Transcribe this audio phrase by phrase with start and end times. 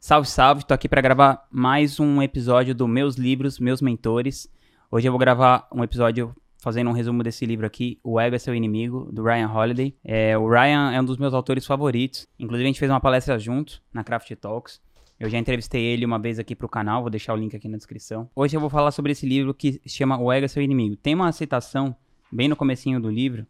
[0.00, 4.48] Salve, salve, tô aqui para gravar mais um episódio do Meus Livros, Meus Mentores.
[4.92, 8.38] Hoje eu vou gravar um episódio fazendo um resumo desse livro aqui, O Ego é
[8.38, 9.92] Seu Inimigo, do Ryan Holiday.
[10.04, 12.28] É, o Ryan é um dos meus autores favoritos.
[12.38, 14.80] Inclusive, a gente fez uma palestra junto na Craft Talks.
[15.18, 17.76] Eu já entrevistei ele uma vez aqui pro canal, vou deixar o link aqui na
[17.76, 18.30] descrição.
[18.36, 20.94] Hoje eu vou falar sobre esse livro que se chama O Ego é Seu Inimigo.
[20.94, 21.94] Tem uma citação
[22.30, 23.44] bem no comecinho do livro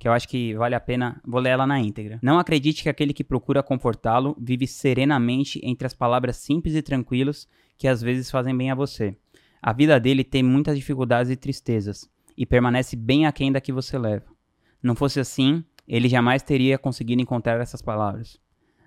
[0.00, 2.18] que eu acho que vale a pena, vou ler ela na íntegra.
[2.22, 7.46] Não acredite que aquele que procura confortá-lo vive serenamente entre as palavras simples e tranquilas
[7.76, 9.14] que às vezes fazem bem a você.
[9.60, 13.98] A vida dele tem muitas dificuldades e tristezas, e permanece bem aquém da que você
[13.98, 14.24] leva.
[14.82, 18.40] Não fosse assim, ele jamais teria conseguido encontrar essas palavras.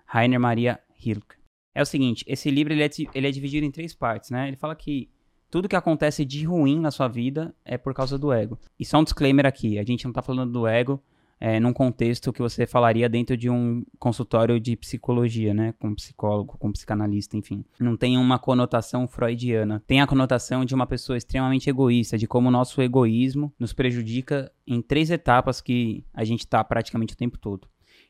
[0.08, 1.36] Rainer Maria Rilke.
[1.76, 4.48] É o seguinte, esse livro ele é, ele é dividido em três partes, né?
[4.48, 5.12] Ele fala que
[5.54, 8.58] tudo que acontece de ruim na sua vida é por causa do ego.
[8.80, 11.00] E só um disclaimer aqui: a gente não está falando do ego
[11.40, 15.72] é, num contexto que você falaria dentro de um consultório de psicologia, né?
[15.78, 17.64] Com psicólogo, com psicanalista, enfim.
[17.80, 19.84] Não tem uma conotação freudiana.
[19.86, 24.52] Tem a conotação de uma pessoa extremamente egoísta, de como o nosso egoísmo nos prejudica
[24.66, 27.68] em três etapas que a gente está praticamente o tempo todo.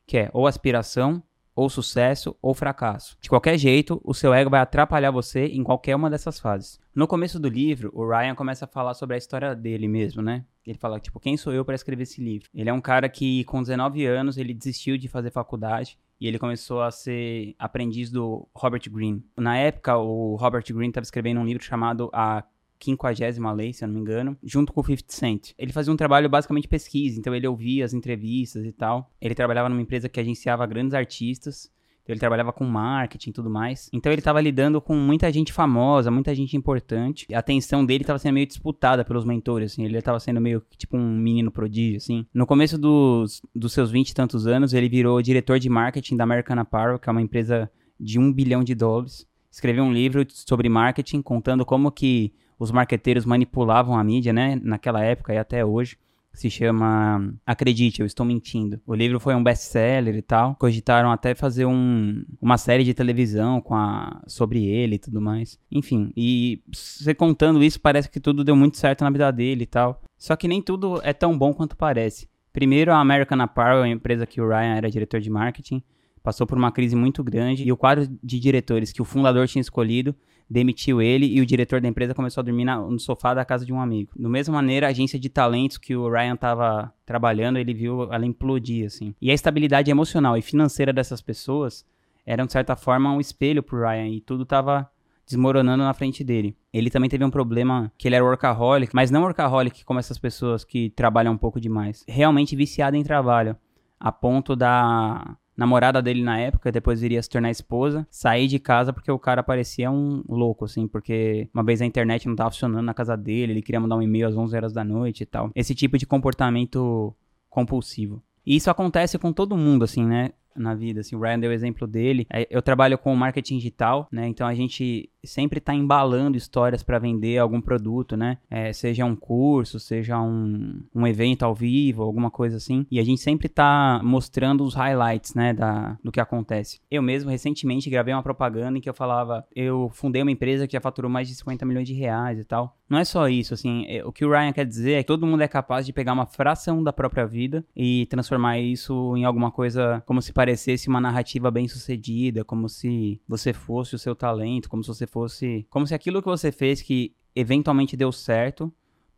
[0.08, 1.22] Que é ou aspiração,
[1.56, 3.18] ou sucesso ou fracasso.
[3.22, 6.80] De qualquer jeito, o seu ego vai atrapalhar você em qualquer uma dessas fases.
[6.96, 10.46] No começo do livro, o Ryan começa a falar sobre a história dele mesmo, né?
[10.66, 12.48] Ele fala, tipo, quem sou eu para escrever esse livro?
[12.54, 16.40] Ele é um cara que, com 19 anos, ele desistiu de fazer faculdade e ele
[16.40, 19.26] começou a ser aprendiz do Robert Greene.
[19.38, 22.44] Na época, o Robert Greene estava escrevendo um livro chamado A
[22.84, 25.52] quinquagésima lei, se eu não me engano, junto com o 50 Cent.
[25.58, 29.10] Ele fazia um trabalho basicamente pesquisa, então ele ouvia as entrevistas e tal.
[29.22, 31.72] Ele trabalhava numa empresa que agenciava grandes artistas.
[32.04, 33.90] Então ele trabalhava com marketing e tudo mais.
[33.94, 37.26] Então ele estava lidando com muita gente famosa, muita gente importante.
[37.34, 39.86] A atenção dele estava sendo meio disputada pelos mentores, assim.
[39.86, 42.26] Ele estava sendo meio tipo um menino prodígio, assim.
[42.34, 46.26] No começo dos, dos seus vinte e tantos anos, ele virou diretor de marketing da
[46.26, 49.26] American Apparel, que é uma empresa de um bilhão de dólares.
[49.50, 54.60] Escreveu um livro sobre marketing, contando como que os marqueteiros manipulavam a mídia, né?
[54.64, 55.98] Naquela época e até hoje.
[56.32, 58.82] Se chama Acredite, eu estou mentindo.
[58.88, 60.56] O livro foi um best-seller e tal.
[60.56, 65.60] Cogitaram até fazer um, uma série de televisão com a, sobre ele e tudo mais.
[65.72, 69.68] Enfim, e você contando isso, parece que tudo deu muito certo na vida dele e
[69.68, 70.02] tal.
[70.18, 72.28] Só que nem tudo é tão bom quanto parece.
[72.52, 75.84] Primeiro, a American Apparel, a empresa que o Ryan era diretor de marketing,
[76.24, 79.62] passou por uma crise muito grande e o quadro de diretores que o fundador tinha
[79.62, 80.16] escolhido
[80.50, 83.66] demitiu ele e o diretor da empresa começou a dormir na, no sofá da casa
[83.66, 84.12] de um amigo.
[84.16, 88.26] Da mesma maneira, a agência de talentos que o Ryan estava trabalhando, ele viu ela
[88.26, 89.14] implodir, assim.
[89.22, 91.86] E a estabilidade emocional e financeira dessas pessoas
[92.26, 94.90] era, de certa forma, um espelho pro Ryan e tudo estava
[95.26, 96.56] desmoronando na frente dele.
[96.72, 100.64] Ele também teve um problema que ele era workaholic, mas não workaholic como essas pessoas
[100.64, 102.04] que trabalham um pouco demais.
[102.08, 103.56] Realmente viciado em trabalho,
[104.00, 108.92] a ponto da namorada dele na época, depois viria se tornar esposa, sair de casa
[108.92, 112.86] porque o cara parecia um louco, assim, porque uma vez a internet não tava funcionando
[112.86, 115.52] na casa dele, ele queria mandar um e-mail às 11 horas da noite e tal.
[115.56, 117.16] Esse tipo de comportamento
[117.50, 118.22] compulsivo.
[118.46, 120.32] E isso acontece com todo mundo, assim, né?
[120.56, 122.28] Na vida, assim, o Ryan deu o exemplo dele.
[122.32, 124.28] É, eu trabalho com marketing digital, né?
[124.28, 128.38] Então a gente sempre está embalando histórias para vender algum produto, né?
[128.50, 132.86] É, seja um curso, seja um, um evento ao vivo, alguma coisa assim.
[132.92, 135.54] E a gente sempre está mostrando os highlights, né?
[135.54, 136.80] Da, do que acontece.
[136.90, 140.74] Eu mesmo, recentemente, gravei uma propaganda em que eu falava: eu fundei uma empresa que
[140.74, 142.78] já faturou mais de 50 milhões de reais e tal.
[142.90, 143.86] Não é só isso, assim.
[143.88, 146.14] É, o que o Ryan quer dizer é que todo mundo é capaz de pegar
[146.14, 151.02] uma fração da própria vida e transformar isso em alguma coisa como se parecesse uma
[151.02, 155.66] narrativa bem sucedida, como se você fosse o seu talento, como se você fosse.
[155.70, 158.74] Como se aquilo que você fez que eventualmente deu certo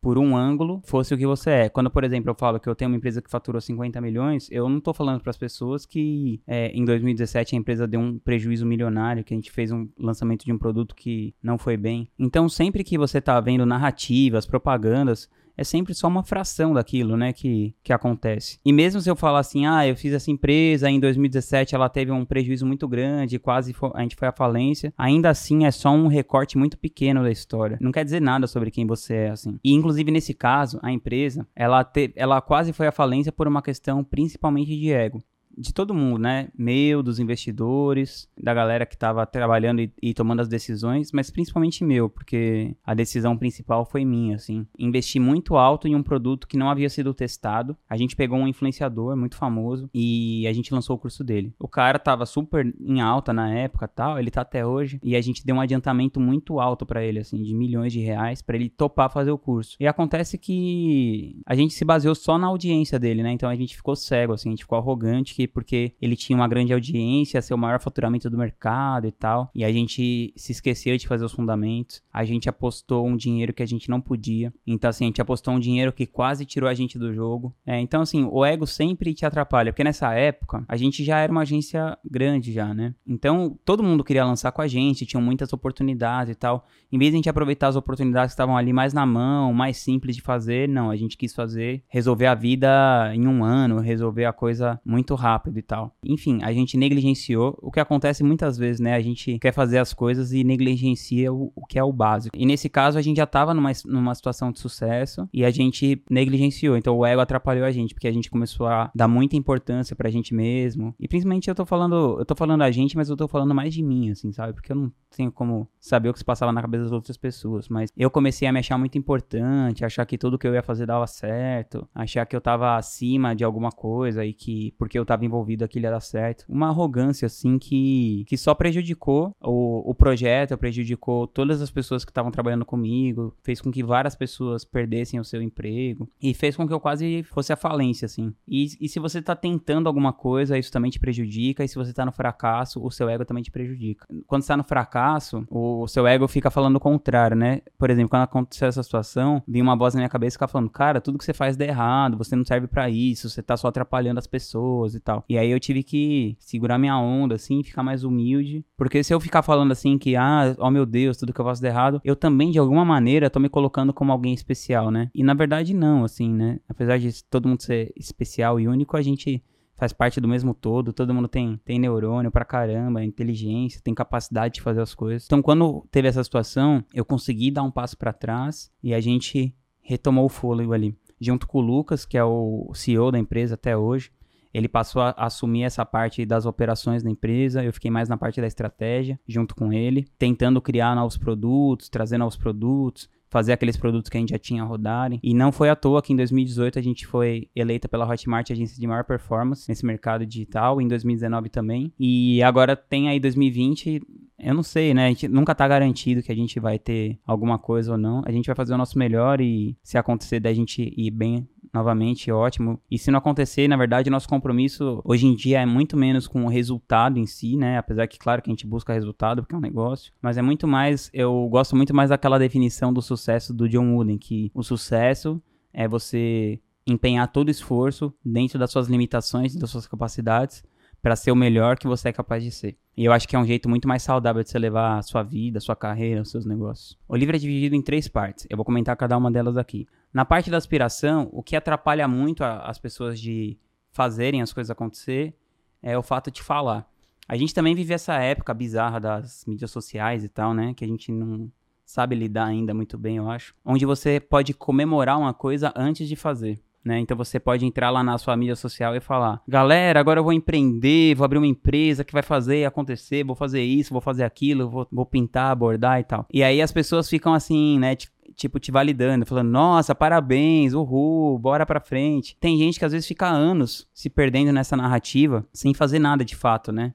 [0.06, 1.70] por um ângulo fosse o que você é.
[1.70, 4.70] Quando, por exemplo, eu falo que eu tenho uma empresa que faturou 50 milhões, eu
[4.70, 8.68] não tô falando para as pessoas que é, em 2017 a empresa deu um prejuízo
[8.68, 12.08] milionário, que a gente fez um lançamento de um produto que não foi bem.
[12.20, 15.28] Então, sempre que você tá vendo narrativas, propagandas,
[15.58, 18.60] é sempre só uma fração daquilo, né, que, que acontece.
[18.66, 22.12] E mesmo se eu falar assim, ah, eu fiz essa empresa, em 2017 ela teve
[22.12, 25.90] um prejuízo muito grande, quase foi, a gente foi à falência, ainda assim é só
[25.90, 27.78] um recorte muito pequeno da história.
[27.82, 29.58] Não quer dizer nada sobre quem você é, assim.
[29.64, 33.62] E inclusive nesse caso, a empresa, ela, te, ela quase foi à falência por uma
[33.62, 35.24] questão principalmente de ego
[35.58, 36.50] de todo mundo, né?
[36.58, 41.84] Meu, dos investidores, da galera que estava trabalhando e, e, tomando as decisões, mas principalmente
[41.84, 44.66] meu, porque a decisão principal foi minha, assim.
[44.78, 47.76] Investi muito alto em um produto que não havia sido testado.
[47.90, 51.54] A gente pegou um influenciador muito famoso e a gente lançou o curso dele.
[51.60, 55.22] O cara tava super em alta na época, tal, ele tá até hoje, e a
[55.22, 58.70] gente deu um adiantamento muito alto para ele, assim, de milhões de reais para ele
[58.70, 59.76] topar fazer o curso.
[59.80, 63.32] E acontece que a gente se baseou só na audiência dele, né?
[63.32, 66.48] Então a gente ficou cego, assim, a gente ficou arrogante que porque ele tinha uma
[66.48, 69.50] grande audiência, ser o maior faturamento do mercado e tal.
[69.54, 72.02] E a gente se esqueceu de fazer os fundamentos.
[72.12, 74.54] A gente apostou um dinheiro que a gente não podia.
[74.66, 77.56] Então, assim, a gente apostou um dinheiro que quase tirou a gente do jogo.
[77.66, 79.72] É, então, assim, o ego sempre te atrapalha.
[79.72, 82.94] Porque nessa época, a gente já era uma agência grande já, né?
[83.08, 86.66] Então, todo mundo queria lançar com a gente, tinham muitas oportunidades e tal.
[86.92, 89.78] Em vez de a gente aproveitar as oportunidades que estavam ali mais na mão, mais
[89.78, 94.26] simples de fazer, não, a gente quis fazer, resolver a vida em um ano, resolver
[94.26, 95.96] a coisa muito rápido e tal.
[96.04, 98.96] Enfim, a gente negligenciou, o que acontece muitas vezes, né?
[98.96, 102.36] A gente quer fazer as coisas e negligencia o, o que é o básico.
[102.38, 106.02] E nesse caso, a gente já tava numa, numa situação de sucesso e a gente
[106.10, 106.78] negligenciou.
[106.78, 110.10] Então o ego atrapalhou a gente, porque a gente começou a dar muita importância pra
[110.10, 110.94] gente mesmo.
[111.00, 113.74] E principalmente eu tô falando, eu tô falando a gente, mas eu tô falando mais
[113.74, 114.54] de mim, assim, sabe?
[114.54, 117.70] Porque eu não tenho como saber o que se passava na cabeça das outras pessoas.
[117.70, 120.86] Mas eu comecei a me achar muito importante, achar que tudo que eu ia fazer
[120.86, 125.25] dava certo, achar que eu tava acima de alguma coisa e que porque eu tava
[125.26, 126.46] envolvido aquilo ia dar certo.
[126.48, 132.12] Uma arrogância, assim, que, que só prejudicou o, o projeto, prejudicou todas as pessoas que
[132.12, 136.68] estavam trabalhando comigo, fez com que várias pessoas perdessem o seu emprego e fez com
[136.68, 138.34] que eu quase fosse a falência, assim.
[138.48, 141.94] E, e se você tá tentando alguma coisa, isso também te prejudica, e se você
[141.94, 144.06] tá no fracasso, o seu ego também te prejudica.
[144.28, 147.62] Quando você tá no fracasso, o, o seu ego fica falando o contrário, né?
[147.78, 150.70] Por exemplo, quando aconteceu essa situação, vinha uma voz na minha cabeça e ficava falando,
[150.70, 153.68] cara, tudo que você faz dá errado, você não serve para isso, você tá só
[153.68, 155.15] atrapalhando as pessoas e tal.
[155.30, 159.20] E aí eu tive que segurar minha onda, assim, ficar mais humilde, porque se eu
[159.20, 162.16] ficar falando assim que, ah, oh meu Deus, tudo que eu faço dá errado, eu
[162.16, 165.10] também, de alguma maneira, tô me colocando como alguém especial, né?
[165.14, 166.60] E na verdade não, assim, né?
[166.68, 169.44] Apesar de todo mundo ser especial e único, a gente
[169.76, 174.56] faz parte do mesmo todo, todo mundo tem, tem neurônio pra caramba, inteligência, tem capacidade
[174.56, 175.26] de fazer as coisas.
[175.26, 179.54] Então, quando teve essa situação, eu consegui dar um passo para trás e a gente
[179.82, 180.96] retomou o fôlego ali.
[181.20, 184.12] Junto com o Lucas, que é o CEO da empresa até hoje,
[184.56, 188.40] ele passou a assumir essa parte das operações da empresa, eu fiquei mais na parte
[188.40, 194.10] da estratégia, junto com ele, tentando criar novos produtos, trazer novos produtos, fazer aqueles produtos
[194.10, 195.20] que a gente já tinha rodarem.
[195.22, 198.80] E não foi à toa que em 2018 a gente foi eleita pela Hotmart agência
[198.80, 201.92] de maior performance nesse mercado digital, em 2019 também.
[202.00, 204.02] E agora tem aí 2020,
[204.40, 205.08] eu não sei, né?
[205.08, 208.22] A gente nunca tá garantido que a gente vai ter alguma coisa ou não.
[208.26, 212.32] A gente vai fazer o nosso melhor e se acontecer da gente ir bem novamente,
[212.32, 212.80] ótimo.
[212.90, 216.46] E se não acontecer, na verdade, nosso compromisso hoje em dia é muito menos com
[216.46, 217.78] o resultado em si, né?
[217.78, 220.68] Apesar que, claro, que a gente busca resultado porque é um negócio, mas é muito
[220.68, 225.42] mais, eu gosto muito mais daquela definição do sucesso do John Wooden, que o sucesso
[225.74, 230.64] é você empenhar todo o esforço dentro das suas limitações e das suas capacidades
[231.02, 232.78] para ser o melhor que você é capaz de ser.
[232.98, 235.22] E eu acho que é um jeito muito mais saudável de você levar a sua
[235.22, 236.98] vida, a sua carreira, os seus negócios.
[237.08, 238.48] O livro é dividido em três partes.
[238.50, 239.86] Eu vou comentar cada uma delas aqui.
[240.16, 243.58] Na parte da aspiração, o que atrapalha muito a, as pessoas de
[243.92, 245.36] fazerem as coisas acontecer
[245.84, 246.90] é o fato de falar.
[247.28, 250.74] A gente também vive essa época bizarra das mídias sociais e tal, né?
[250.74, 251.52] Que a gente não
[251.86, 253.54] sabe lidar ainda muito bem, eu acho.
[253.66, 256.62] Onde você pode comemorar uma coisa antes de fazer.
[256.82, 257.00] Né?
[257.00, 260.32] Então você pode entrar lá na sua mídia social e falar: galera, agora eu vou
[260.32, 264.70] empreender, vou abrir uma empresa que vai fazer acontecer, vou fazer isso, vou fazer aquilo,
[264.70, 266.28] vou, vou pintar, bordar e tal.
[266.32, 267.96] E aí as pessoas ficam assim, né?
[268.36, 272.38] Tipo, te validando, falando, nossa, parabéns, uhul, bora pra frente.
[272.40, 276.36] Tem gente que às vezes fica anos se perdendo nessa narrativa, sem fazer nada de
[276.36, 276.94] fato, né?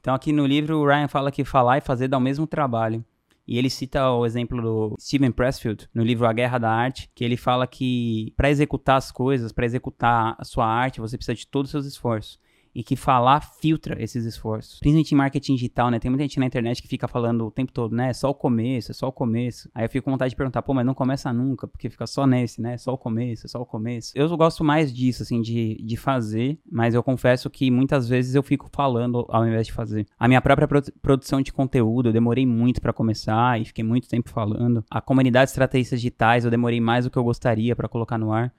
[0.00, 3.04] Então aqui no livro o Ryan fala que falar e fazer dá o mesmo trabalho.
[3.46, 7.24] E ele cita o exemplo do Steven Pressfield no livro A Guerra da Arte, que
[7.24, 11.46] ele fala que para executar as coisas, para executar a sua arte, você precisa de
[11.46, 12.38] todos os seus esforços
[12.74, 14.78] e que falar filtra esses esforços.
[14.78, 15.98] Principalmente em marketing digital, né?
[15.98, 18.10] Tem muita gente na internet que fica falando o tempo todo, né?
[18.10, 19.68] É só o começo, é só o começo.
[19.74, 22.26] Aí eu fico com vontade de perguntar, pô, mas não começa nunca, porque fica só
[22.26, 22.76] nesse, né?
[22.78, 24.12] Só o começo, é só o começo.
[24.14, 28.42] Eu gosto mais disso, assim, de, de fazer, mas eu confesso que muitas vezes eu
[28.42, 30.06] fico falando ao invés de fazer.
[30.18, 30.68] A minha própria
[31.00, 34.84] produção de conteúdo, eu demorei muito para começar e fiquei muito tempo falando.
[34.90, 38.32] A comunidade de estratégias digitais, eu demorei mais do que eu gostaria para colocar no
[38.32, 38.52] ar.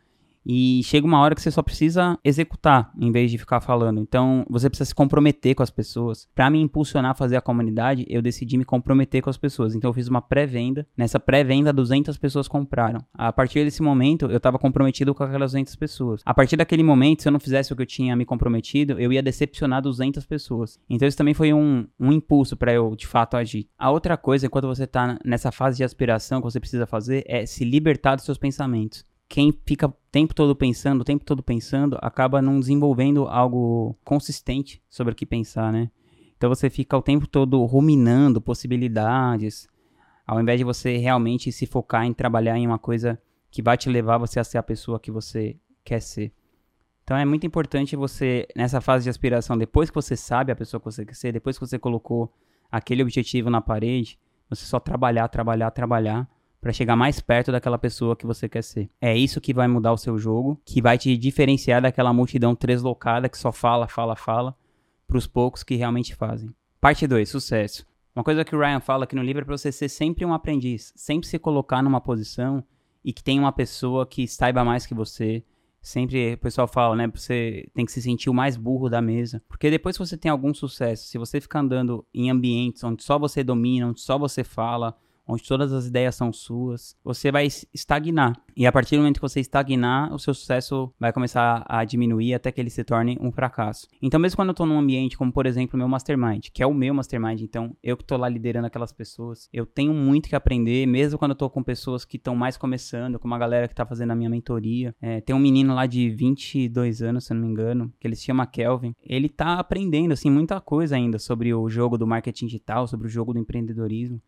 [0.46, 4.00] E chega uma hora que você só precisa executar em vez de ficar falando.
[4.00, 6.28] Então, você precisa se comprometer com as pessoas.
[6.36, 9.76] Para me impulsionar a fazer a comunidade, eu decidi me comprometer com as pessoas.
[9.76, 10.86] Então, eu fiz uma pré-venda.
[10.98, 13.04] Nessa pré-venda, 200 pessoas compraram.
[13.14, 16.22] A partir desse momento, eu estava comprometido com aquelas 200 pessoas.
[16.26, 19.12] A partir daquele momento, se eu não fizesse o que eu tinha me comprometido, eu
[19.14, 20.80] ia decepcionar 200 pessoas.
[20.90, 23.68] Então, isso também foi um, um impulso para eu, de fato, agir.
[23.78, 27.46] A outra coisa, enquanto você está nessa fase de aspiração que você precisa fazer, é
[27.46, 31.98] se libertar dos seus pensamentos quem fica o tempo todo pensando, o tempo todo pensando,
[32.02, 35.90] acaba não desenvolvendo algo consistente sobre o que pensar, né?
[36.38, 39.68] Então você fica o tempo todo ruminando possibilidades,
[40.28, 43.90] ao invés de você realmente se focar em trabalhar em uma coisa que vai te
[43.90, 46.34] levar você a ser a pessoa que você quer ser.
[47.04, 50.80] Então é muito importante você, nessa fase de aspiração, depois que você sabe a pessoa
[50.80, 52.34] que você quer ser, depois que você colocou
[52.72, 54.18] aquele objetivo na parede,
[54.50, 56.30] você só trabalhar, trabalhar, trabalhar
[56.64, 58.90] para chegar mais perto daquela pessoa que você quer ser.
[59.02, 63.28] É isso que vai mudar o seu jogo, que vai te diferenciar daquela multidão deslocada
[63.28, 64.56] que só fala, fala, fala,
[65.06, 66.50] para os poucos que realmente fazem.
[66.80, 67.86] Parte 2, sucesso.
[68.16, 70.34] Uma coisa que o Ryan fala aqui no livro é para você ser sempre um
[70.34, 72.64] aprendiz, sempre se colocar numa posição
[73.04, 75.44] e que tem uma pessoa que saiba mais que você.
[75.82, 77.12] Sempre o pessoal fala, né?
[77.14, 79.44] Você tem que se sentir o mais burro da mesa.
[79.50, 83.20] Porque depois que você tem algum sucesso, se você ficar andando em ambientes onde só
[83.20, 88.34] você domina, onde só você fala, onde todas as ideias são suas, você vai estagnar.
[88.56, 92.34] E a partir do momento que você estagnar, o seu sucesso vai começar a diminuir
[92.34, 93.88] até que ele se torne um fracasso.
[94.02, 96.68] Então, mesmo quando eu estou num ambiente como, por exemplo, o meu mastermind, que é
[96.68, 100.36] o meu mastermind, então eu que estou lá liderando aquelas pessoas, eu tenho muito que
[100.36, 103.74] aprender, mesmo quando eu estou com pessoas que estão mais começando, com uma galera que
[103.74, 104.94] está fazendo a minha mentoria.
[105.02, 108.16] É, tem um menino lá de 22 anos, se eu não me engano, que ele
[108.16, 108.94] se chama Kelvin.
[109.04, 113.10] Ele está aprendendo, assim, muita coisa ainda sobre o jogo do marketing digital, sobre o
[113.10, 114.22] jogo do empreendedorismo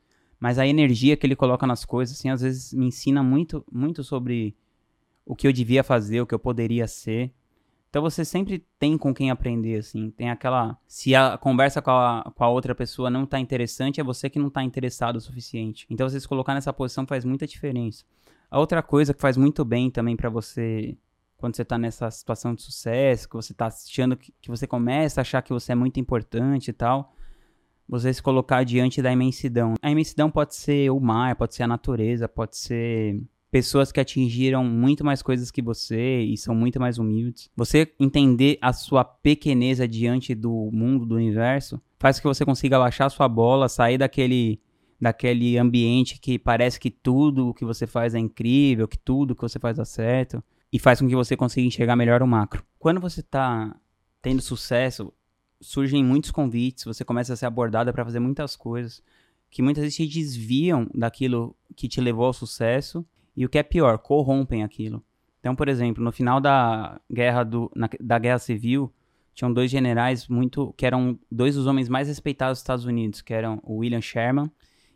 [0.46, 4.04] mas a energia que ele coloca nas coisas, assim, às vezes me ensina muito, muito
[4.04, 4.56] sobre
[5.26, 7.34] o que eu devia fazer, o que eu poderia ser.
[7.90, 10.12] Então você sempre tem com quem aprender, assim.
[10.12, 10.78] Tem aquela.
[10.86, 14.38] Se a conversa com a, com a outra pessoa não tá interessante, é você que
[14.38, 15.88] não tá interessado o suficiente.
[15.90, 18.06] Então você se colocar nessa posição faz muita diferença.
[18.52, 20.96] A outra coisa que faz muito bem também para você,
[21.38, 25.22] quando você tá nessa situação de sucesso, que você tá achando que, que você começa
[25.22, 27.16] a achar que você é muito importante e tal,
[27.88, 29.76] você se colocar diante da imensidão.
[29.82, 34.66] A imensidão pode ser o mar, pode ser a natureza, pode ser pessoas que atingiram
[34.66, 37.50] muito mais coisas que você e são muito mais humildes.
[37.56, 43.10] Você entender a sua pequeneza diante do mundo, do universo, faz que você consiga baixar
[43.10, 44.60] sua bola, sair daquele
[45.00, 49.42] daquele ambiente que parece que tudo o que você faz é incrível, que tudo que
[49.42, 52.64] você faz dá certo e faz com que você consiga enxergar melhor o macro.
[52.80, 53.76] Quando você está
[54.22, 55.14] tendo sucesso,
[55.66, 59.02] surgem muitos convites, você começa a ser abordada para fazer muitas coisas
[59.50, 63.06] que muitas vezes te desviam daquilo que te levou ao sucesso
[63.36, 65.04] e o que é pior, corrompem aquilo.
[65.40, 68.92] Então, por exemplo, no final da guerra do, na, da guerra civil,
[69.34, 73.34] tinham dois generais muito que eram dois dos homens mais respeitados dos Estados Unidos, que
[73.34, 74.50] eram o William Sherman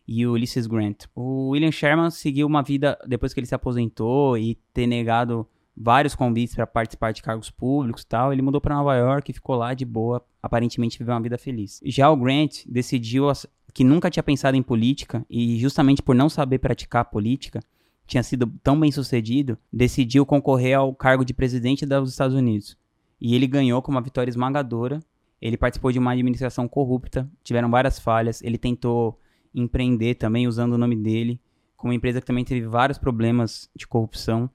[0.08, 1.06] e o Ulysses Grant.
[1.14, 5.48] O William Sherman seguiu uma vida depois que ele se aposentou e ter negado
[5.80, 8.34] vários convites para participar de cargos públicos e tal.
[8.34, 11.80] Ele mudou para Nova York e ficou lá de boa, aparentemente viveu uma vida feliz.
[11.86, 13.28] Já o Grant decidiu
[13.74, 17.62] que nunca tinha pensado em política e justamente por não saber praticar política,
[18.06, 22.76] tinha sido tão bem sucedido, decidiu concorrer ao cargo de presidente dos Estados Unidos.
[23.22, 25.00] E ele ganhou com uma vitória esmagadora.
[25.42, 28.42] Ele participou de uma administração corrupta, tiveram várias falhas.
[28.42, 29.20] Ele tentou
[29.54, 31.40] empreender também usando o nome dele,
[31.78, 34.50] com uma empresa que também teve vários problemas de corrupção.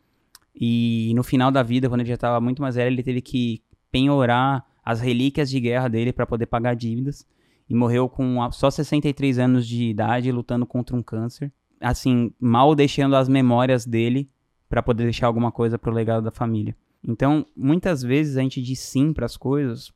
[0.54, 3.62] E no final da vida, quando ele já estava muito mais velho, ele teve que
[3.90, 7.26] penhorar as relíquias de guerra dele para poder pagar dívidas.
[7.68, 11.52] E morreu com só 63 anos de idade, lutando contra um câncer.
[11.80, 14.28] Assim, mal deixando as memórias dele
[14.68, 16.76] para poder deixar alguma coisa pro legado da família.
[17.06, 19.92] Então, muitas vezes a gente diz sim para as coisas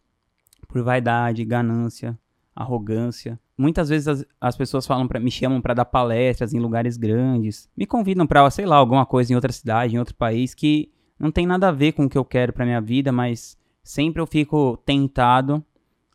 [0.67, 2.19] por vaidade, ganância,
[2.55, 3.39] arrogância.
[3.59, 7.69] Muitas vezes as, as pessoas falam para me chamam para dar palestras em lugares grandes,
[7.77, 11.33] me convidam para, sei lá, alguma coisa em outra cidade, em outro país que não
[11.33, 14.27] tem nada a ver com o que eu quero para minha vida, mas sempre eu
[14.27, 15.65] fico tentado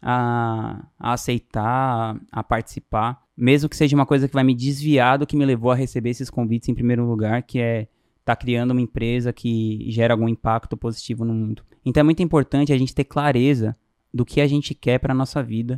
[0.01, 5.17] a, a aceitar, a, a, participar, mesmo que seja uma coisa que vai me desviar
[5.17, 7.81] do que me levou a receber esses convites em primeiro lugar, que é
[8.19, 11.63] estar tá criando uma empresa que gera algum impacto positivo no mundo.
[11.85, 13.75] Então é muito importante a gente ter clareza
[14.13, 15.77] do que a gente quer para nossa vida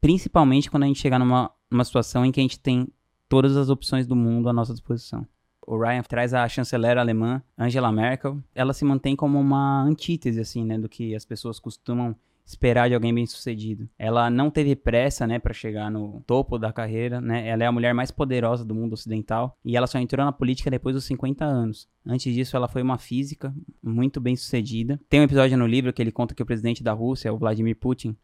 [0.00, 2.88] principalmente quando a gente chegar numa, numa situação em que a gente tem
[3.28, 5.26] todas as opções do mundo à nossa disposição.
[5.66, 8.38] O Ryan traz a chanceler alemã Angela Merkel.
[8.54, 12.94] Ela se mantém como uma antítese, assim, né, do que as pessoas costumam esperar de
[12.94, 13.86] alguém bem-sucedido.
[13.98, 17.46] Ela não teve pressa, né, para chegar no topo da carreira, né?
[17.46, 20.70] Ela é a mulher mais poderosa do mundo ocidental e ela só entrou na política
[20.70, 21.86] depois dos 50 anos.
[22.06, 24.98] Antes disso, ela foi uma física muito bem-sucedida.
[25.10, 27.76] Tem um episódio no livro que ele conta que o presidente da Rússia, o Vladimir
[27.76, 28.16] Putin,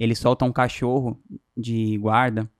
[0.00, 1.20] ele solta um cachorro
[1.54, 2.50] de guarda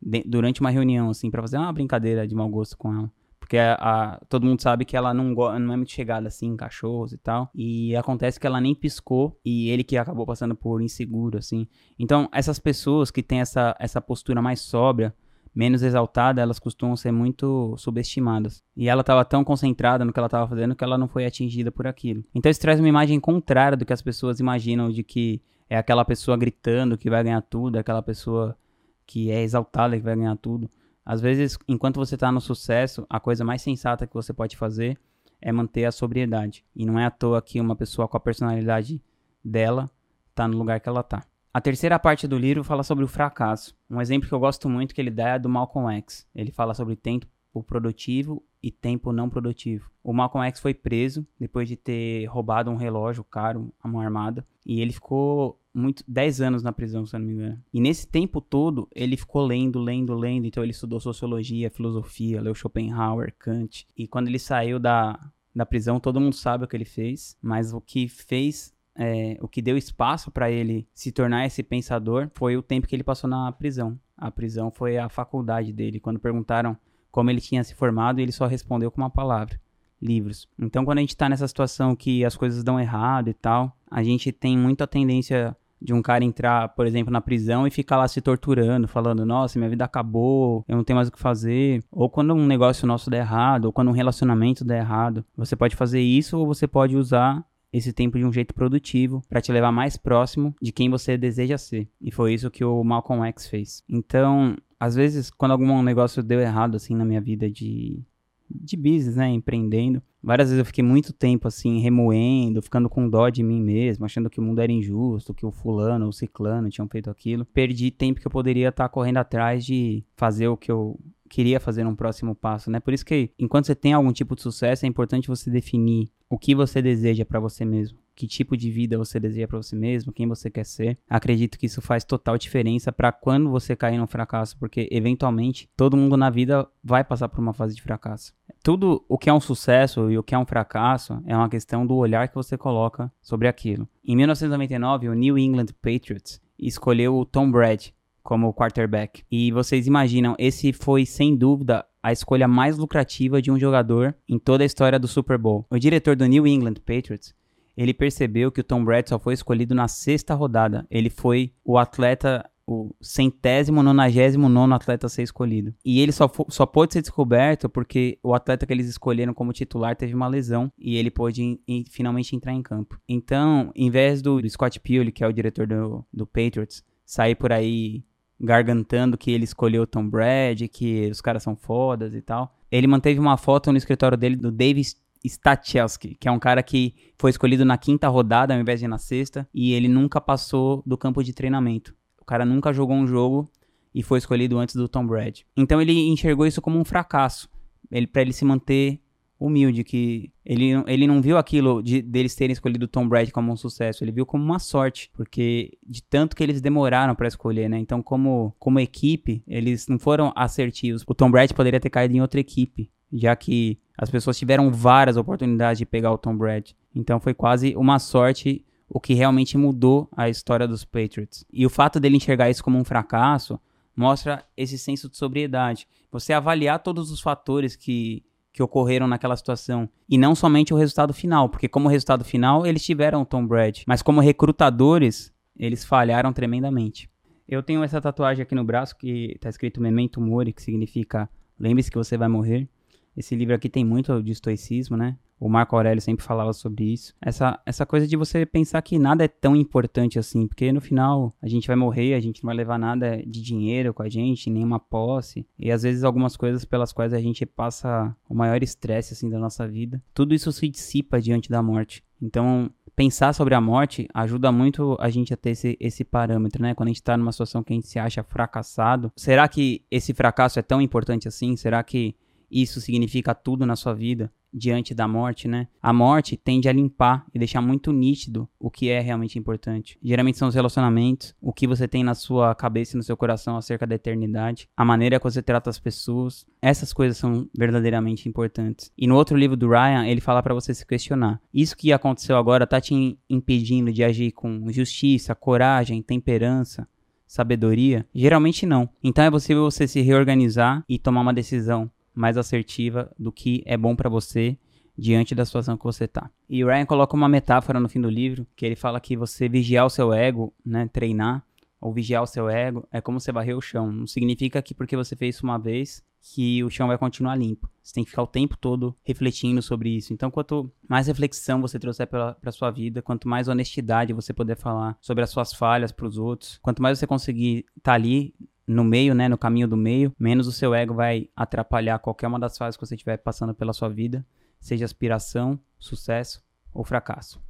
[0.00, 3.10] de, durante uma reunião, assim, para fazer uma brincadeira de mau gosto com ela.
[3.40, 6.56] Porque a, a, todo mundo sabe que ela não, não é muito chegada assim em
[6.56, 7.50] cachorros e tal.
[7.54, 11.66] E acontece que ela nem piscou e ele que acabou passando por inseguro, assim.
[11.98, 15.12] Então, essas pessoas que têm essa, essa postura mais sóbria,
[15.54, 18.62] menos exaltada, elas costumam ser muito subestimadas.
[18.76, 21.72] E ela estava tão concentrada no que ela estava fazendo que ela não foi atingida
[21.72, 22.22] por aquilo.
[22.34, 26.04] Então isso traz uma imagem contrária do que as pessoas imaginam de que é aquela
[26.04, 28.58] pessoa gritando que vai ganhar tudo, é aquela pessoa
[29.06, 30.68] que é exaltada que vai ganhar tudo.
[31.06, 34.98] Às vezes, enquanto você está no sucesso, a coisa mais sensata que você pode fazer
[35.40, 36.64] é manter a sobriedade.
[36.74, 39.00] E não é à toa que uma pessoa com a personalidade
[39.44, 39.88] dela
[40.34, 41.24] tá no lugar que ela tá.
[41.54, 43.74] A terceira parte do livro fala sobre o fracasso.
[43.88, 46.26] Um exemplo que eu gosto muito que ele dá é do Malcolm X.
[46.34, 47.26] Ele fala sobre tempo
[47.66, 49.90] produtivo e tempo não produtivo.
[50.02, 54.46] O Malcolm X foi preso depois de ter roubado um relógio caro, a mão armada,
[54.64, 57.62] e ele ficou muito 10 anos na prisão, se eu não me engano.
[57.72, 62.54] E nesse tempo todo, ele ficou lendo, lendo, lendo, então ele estudou sociologia, filosofia, leu
[62.54, 63.86] Schopenhauer, Kant.
[63.96, 65.18] E quando ele saiu da
[65.54, 69.48] da prisão, todo mundo sabe o que ele fez, mas o que fez é, o
[69.48, 73.28] que deu espaço para ele se tornar esse pensador foi o tempo que ele passou
[73.30, 73.98] na prisão.
[74.16, 76.00] A prisão foi a faculdade dele.
[76.00, 76.76] Quando perguntaram
[77.10, 79.58] como ele tinha se formado, ele só respondeu com uma palavra:
[80.00, 80.48] livros.
[80.58, 84.02] Então, quando a gente está nessa situação que as coisas dão errado e tal, a
[84.02, 88.06] gente tem muita tendência de um cara entrar, por exemplo, na prisão e ficar lá
[88.06, 91.82] se torturando, falando, nossa, minha vida acabou, eu não tenho mais o que fazer.
[91.90, 95.24] Ou quando um negócio nosso der errado, ou quando um relacionamento der errado.
[95.36, 99.40] Você pode fazer isso ou você pode usar esse tempo de um jeito produtivo para
[99.40, 101.88] te levar mais próximo de quem você deseja ser.
[102.00, 103.84] E foi isso que o Malcolm X fez.
[103.88, 108.02] Então, às vezes, quando algum negócio deu errado assim na minha vida de
[108.50, 113.28] de business, né, empreendendo, várias vezes eu fiquei muito tempo assim remoendo, ficando com dó
[113.28, 116.68] de mim mesmo, achando que o mundo era injusto, que o fulano ou o ciclano
[116.68, 117.44] tinham feito aquilo.
[117.44, 121.60] Perdi tempo que eu poderia estar tá correndo atrás de fazer o que eu queria
[121.60, 122.80] fazer num próximo passo, né?
[122.80, 126.36] Por isso que enquanto você tem algum tipo de sucesso, é importante você definir o
[126.36, 130.12] que você deseja para você mesmo, que tipo de vida você deseja para você mesmo,
[130.12, 130.98] quem você quer ser.
[131.08, 135.96] Acredito que isso faz total diferença para quando você cair no fracasso, porque eventualmente todo
[135.96, 138.34] mundo na vida vai passar por uma fase de fracasso.
[138.62, 141.86] Tudo o que é um sucesso e o que é um fracasso é uma questão
[141.86, 143.88] do olhar que você coloca sobre aquilo.
[144.04, 149.22] Em 1999, o New England Patriots escolheu o Tom Brady como quarterback.
[149.30, 154.38] E vocês imaginam, esse foi sem dúvida a escolha mais lucrativa de um jogador em
[154.38, 155.66] toda a história do Super Bowl.
[155.70, 157.34] O diretor do New England Patriots,
[157.82, 160.86] ele percebeu que o Tom Brady só foi escolhido na sexta rodada.
[160.90, 165.74] Ele foi o atleta o centésimo, nonagésimo nono atleta a ser escolhido.
[165.84, 169.96] E ele só, só pôde ser descoberto porque o atleta que eles escolheram como titular
[169.96, 173.00] teve uma lesão e ele pôde in, in, finalmente entrar em campo.
[173.08, 177.34] Então, em vez do, do Scott Pioli, que é o diretor do, do Patriots, sair
[177.34, 178.04] por aí
[178.38, 182.54] gargantando que ele escolheu Tom Brady, que os caras são fodas e tal.
[182.70, 186.94] Ele manteve uma foto no escritório dele do Davis Stachelski, que é um cara que
[187.18, 190.96] foi escolhido na quinta rodada ao invés de na sexta, e ele nunca passou do
[190.96, 191.94] campo de treinamento.
[192.20, 193.50] O cara nunca jogou um jogo
[193.94, 195.46] e foi escolhido antes do Tom Brady.
[195.56, 197.48] Então ele enxergou isso como um fracasso,
[197.90, 199.00] ele para ele se manter
[199.40, 203.56] humilde, que ele, ele não viu aquilo de deles terem escolhido Tom Brady como um
[203.56, 207.78] sucesso, ele viu como uma sorte, porque de tanto que eles demoraram para escolher, né?
[207.78, 211.02] Então, como, como equipe, eles não foram assertivos.
[211.06, 215.16] O Tom Brady poderia ter caído em outra equipe, já que as pessoas tiveram várias
[215.16, 216.76] oportunidades de pegar o Tom Brady.
[216.94, 221.44] Então, foi quase uma sorte o que realmente mudou a história dos Patriots.
[221.52, 223.60] E o fato dele enxergar isso como um fracasso
[223.94, 225.86] mostra esse senso de sobriedade.
[226.10, 229.88] Você avaliar todos os fatores que que ocorreram naquela situação.
[230.08, 233.84] E não somente o resultado final, porque como resultado final eles tiveram o Tom Brady,
[233.86, 237.08] mas como recrutadores eles falharam tremendamente.
[237.46, 241.90] Eu tenho essa tatuagem aqui no braço que está escrito Memento Mori, que significa lembre-se
[241.90, 242.68] que você vai morrer.
[243.16, 245.16] Esse livro aqui tem muito de estoicismo, né?
[245.40, 247.14] O Marco Aurélio sempre falava sobre isso.
[247.20, 251.34] Essa, essa coisa de você pensar que nada é tão importante assim, porque no final
[251.40, 254.50] a gente vai morrer, a gente não vai levar nada de dinheiro com a gente,
[254.50, 255.46] nenhuma posse.
[255.58, 259.38] E às vezes algumas coisas pelas quais a gente passa o maior estresse assim da
[259.38, 262.04] nossa vida, tudo isso se dissipa diante da morte.
[262.20, 266.74] Então, pensar sobre a morte ajuda muito a gente a ter esse, esse parâmetro, né?
[266.74, 270.12] Quando a gente tá numa situação que a gente se acha fracassado, será que esse
[270.12, 271.56] fracasso é tão importante assim?
[271.56, 272.14] Será que
[272.50, 275.68] isso significa tudo na sua vida diante da morte, né?
[275.80, 279.98] A morte tende a limpar e deixar muito nítido o que é realmente importante.
[280.02, 283.56] Geralmente são os relacionamentos, o que você tem na sua cabeça e no seu coração
[283.56, 286.46] acerca da eternidade, a maneira que você trata as pessoas.
[286.60, 288.92] Essas coisas são verdadeiramente importantes.
[288.96, 291.40] E no outro livro do Ryan, ele fala para você se questionar.
[291.52, 296.88] Isso que aconteceu agora tá te impedindo de agir com justiça, coragem, temperança,
[297.26, 298.06] sabedoria?
[298.14, 298.88] Geralmente não.
[299.02, 303.76] Então é possível você se reorganizar e tomar uma decisão mais assertiva do que é
[303.76, 304.58] bom para você
[304.96, 306.30] diante da situação que você tá.
[306.48, 309.48] E o Ryan coloca uma metáfora no fim do livro, que ele fala que você
[309.48, 311.44] vigiar o seu ego, né, treinar
[311.80, 313.90] ou vigiar o seu ego é como você varrer o chão.
[313.90, 317.70] Não significa que porque você fez isso uma vez que o chão vai continuar limpo.
[317.82, 320.12] Você tem que ficar o tempo todo refletindo sobre isso.
[320.12, 324.98] Então, quanto mais reflexão você trouxer para sua vida, quanto mais honestidade você puder falar
[325.00, 328.34] sobre as suas falhas para os outros, quanto mais você conseguir estar tá ali
[328.70, 332.38] no meio, né, no caminho do meio, menos o seu ego vai atrapalhar qualquer uma
[332.38, 334.24] das fases que você estiver passando pela sua vida,
[334.60, 337.42] seja aspiração, sucesso ou fracasso.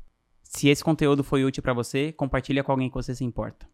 [0.42, 3.68] Se esse conteúdo foi útil para você, compartilha com alguém que você se importa.